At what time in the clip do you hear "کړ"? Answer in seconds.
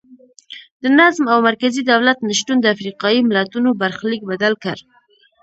4.63-4.77